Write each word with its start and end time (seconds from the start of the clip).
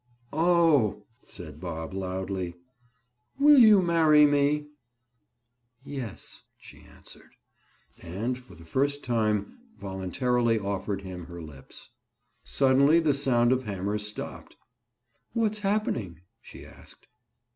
"Oh!" 0.33 1.03
said 1.23 1.59
Bob 1.59 1.93
loudly. 1.93 2.55
"Will 3.39 3.59
you 3.59 3.83
marry 3.83 4.25
me?" 4.25 4.65
"Yes," 5.85 6.41
she 6.57 6.79
answered. 6.79 7.29
And 7.99 8.35
for 8.35 8.55
the 8.55 8.65
first 8.65 9.03
time 9.03 9.59
voluntarily 9.79 10.57
offered 10.57 11.03
him 11.03 11.25
her 11.27 11.39
lips. 11.39 11.91
Suddenly 12.43 12.99
the 13.01 13.13
sound 13.13 13.51
of 13.51 13.65
hammers 13.65 14.07
stopped. 14.07 14.55
"What's 15.33 15.59
happening?" 15.59 16.21
she 16.41 16.65
asked. 16.65 17.05